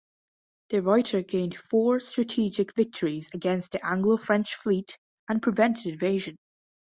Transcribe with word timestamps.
De 0.69 0.81
Ruyter 0.81 1.21
gained 1.21 1.55
four 1.55 1.99
strategic 1.99 2.73
victories 2.75 3.31
against 3.35 3.71
the 3.73 3.85
Anglo-French 3.85 4.55
fleet 4.55 4.97
and 5.29 5.43
prevented 5.43 5.93
invasion. 5.93 6.37